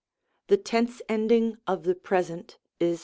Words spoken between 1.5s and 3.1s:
of the Present is 6?